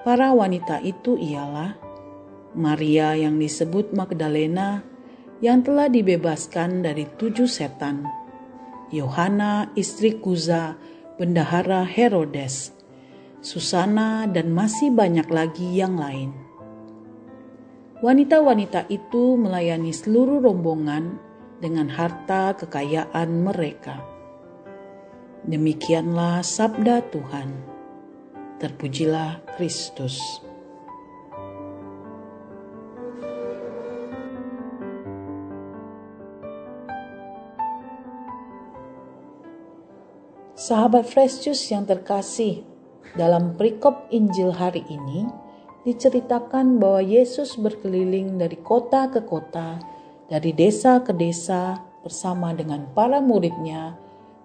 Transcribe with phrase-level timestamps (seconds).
[0.06, 1.75] Para wanita itu ialah
[2.54, 4.87] Maria yang disebut Magdalena
[5.42, 8.06] yang telah dibebaskan dari tujuh setan,
[8.94, 10.78] Yohana istri Kuza
[11.22, 12.75] bendahara Herodes,
[13.38, 16.34] Susana dan masih banyak lagi yang lain.
[18.03, 21.22] Wanita-wanita itu melayani seluruh rombongan
[21.62, 24.03] dengan harta kekayaan mereka.
[25.47, 27.54] Demikianlah sabda Tuhan.
[28.59, 30.43] Terpujilah Kristus.
[40.62, 42.62] Sahabat Fresh Juice yang terkasih,
[43.19, 45.27] dalam perikop Injil hari ini
[45.83, 49.83] diceritakan bahwa Yesus berkeliling dari kota ke kota,
[50.31, 53.99] dari desa ke desa bersama dengan para muridnya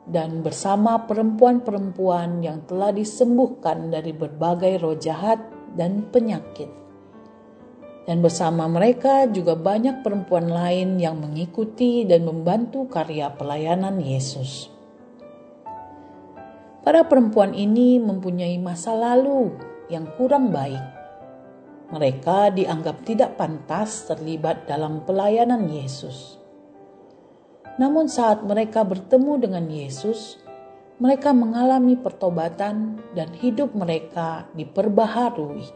[0.10, 5.38] dan bersama perempuan-perempuan yang telah disembuhkan dari berbagai roh jahat
[5.78, 6.74] dan penyakit.
[8.10, 14.77] Dan bersama mereka juga banyak perempuan lain yang mengikuti dan membantu karya pelayanan Yesus.
[16.88, 19.52] Para perempuan ini mempunyai masa lalu
[19.92, 20.80] yang kurang baik.
[21.92, 26.40] Mereka dianggap tidak pantas terlibat dalam pelayanan Yesus.
[27.76, 30.40] Namun, saat mereka bertemu dengan Yesus,
[31.04, 35.68] mereka mengalami pertobatan dan hidup mereka diperbaharui.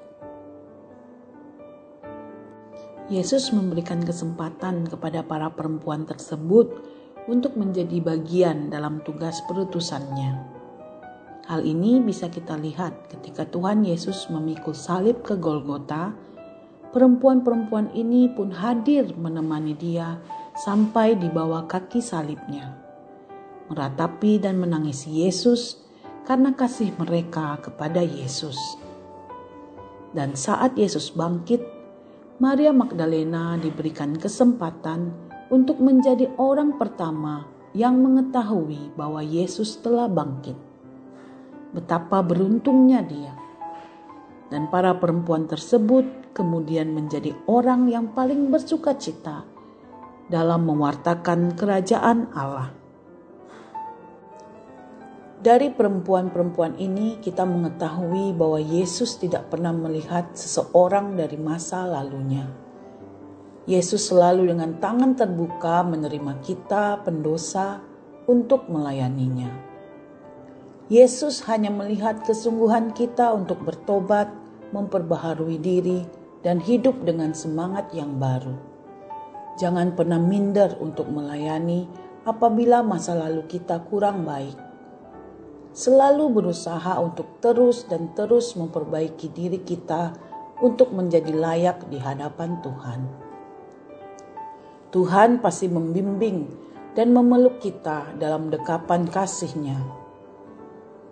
[3.11, 6.71] Yesus memberikan kesempatan kepada para perempuan tersebut
[7.27, 10.60] untuk menjadi bagian dalam tugas perutusannya.
[11.51, 16.16] Hal ini bisa kita lihat ketika Tuhan Yesus memikul salib ke Golgota.
[16.95, 20.16] Perempuan-perempuan ini pun hadir menemani dia
[20.56, 22.72] sampai di bawah kaki salibnya.
[23.67, 25.75] Meratapi dan menangisi Yesus
[26.23, 28.56] karena kasih mereka kepada Yesus.
[30.16, 31.59] Dan saat Yesus bangkit,
[32.39, 35.12] Maria Magdalena diberikan kesempatan
[35.51, 37.44] untuk menjadi orang pertama
[37.75, 40.70] yang mengetahui bahwa Yesus telah bangkit
[41.71, 43.33] betapa beruntungnya dia.
[44.51, 49.47] Dan para perempuan tersebut kemudian menjadi orang yang paling bersuka cita
[50.27, 52.75] dalam mewartakan kerajaan Allah.
[55.41, 62.45] Dari perempuan-perempuan ini, kita mengetahui bahwa Yesus tidak pernah melihat seseorang dari masa lalunya.
[63.65, 67.81] Yesus selalu dengan tangan terbuka menerima kita, pendosa,
[68.29, 69.70] untuk melayaninya.
[70.91, 74.27] Yesus hanya melihat kesungguhan kita untuk bertobat,
[74.75, 76.03] memperbaharui diri,
[76.43, 78.59] dan hidup dengan semangat yang baru.
[79.55, 81.88] Jangan pernah minder untuk melayani
[82.27, 84.59] apabila masa lalu kita kurang baik.
[85.71, 90.11] selalu berusaha untuk terus dan terus memperbaiki diri kita
[90.59, 93.01] untuk menjadi layak di hadapan Tuhan.
[94.91, 96.51] Tuhan pasti membimbing
[96.91, 100.00] dan memeluk kita dalam dekapan kasih-Nya.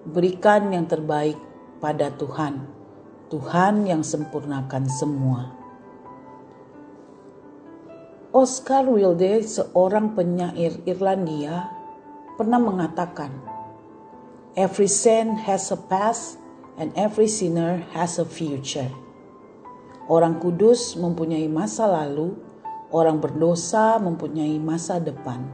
[0.09, 1.37] Berikan yang terbaik
[1.77, 2.65] pada Tuhan,
[3.29, 5.53] Tuhan yang sempurnakan semua.
[8.33, 11.69] Oscar Wilde, seorang penyair Irlandia,
[12.41, 13.29] pernah mengatakan,
[14.57, 16.41] Every saint has a past
[16.81, 18.89] and every sinner has a future.
[20.09, 22.33] Orang kudus mempunyai masa lalu,
[22.89, 25.45] orang berdosa mempunyai masa depan.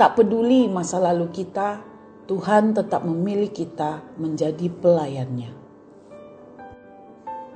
[0.00, 1.95] Tak peduli masa lalu kita,
[2.26, 5.54] Tuhan tetap memilih kita menjadi pelayannya.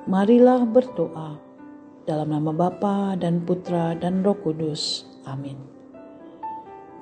[0.06, 1.42] Marilah berdoa
[2.06, 5.06] dalam nama Bapa dan Putra dan Roh Kudus.
[5.26, 5.58] Amin.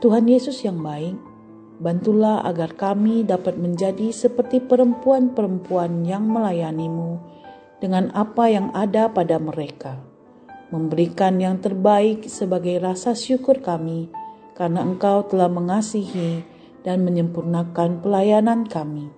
[0.00, 1.16] Tuhan Yesus yang baik,
[1.78, 7.22] Bantulah agar kami dapat menjadi seperti perempuan-perempuan yang melayanimu
[7.78, 10.02] dengan apa yang ada pada mereka,
[10.74, 14.10] memberikan yang terbaik sebagai rasa syukur kami
[14.58, 16.42] karena Engkau telah mengasihi
[16.88, 19.12] dan menyempurnakan pelayanan kami.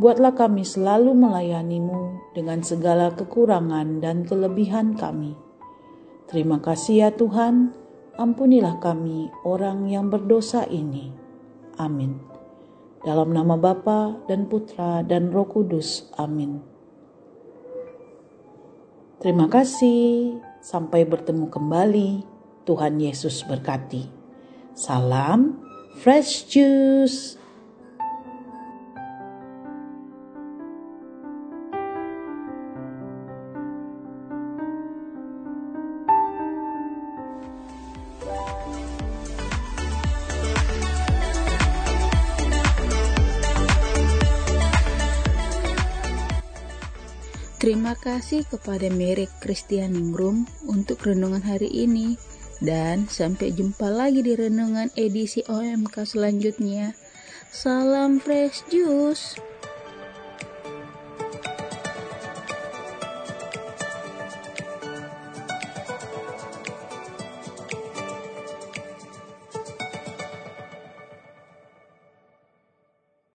[0.00, 5.36] Buatlah kami selalu melayanimu dengan segala kekurangan dan kelebihan kami.
[6.32, 7.76] Terima kasih ya Tuhan,
[8.16, 11.12] ampunilah kami orang yang berdosa ini.
[11.76, 12.16] Amin.
[13.04, 16.08] Dalam nama Bapa dan Putra dan Roh Kudus.
[16.16, 16.64] Amin.
[19.20, 20.40] Terima kasih.
[20.64, 22.10] Sampai bertemu kembali.
[22.66, 24.10] Tuhan Yesus berkati.
[24.74, 25.65] Salam
[25.96, 27.40] fresh juice.
[47.56, 52.14] Terima kasih kepada Merek Christian Ningrum untuk renungan hari ini
[52.60, 56.96] dan sampai jumpa lagi di renungan edisi OMK selanjutnya.
[57.52, 59.40] Salam fresh juice.